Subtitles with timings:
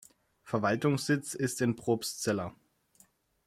[0.41, 2.55] Verwaltungssitz ist in Probstzella.